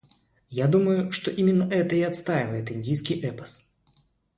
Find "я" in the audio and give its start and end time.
0.49-0.67